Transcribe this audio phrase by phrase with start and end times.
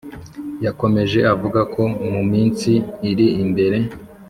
[0.65, 1.81] Yakomeje avuga ko
[2.13, 2.71] mu minsi
[3.09, 3.77] iri imbere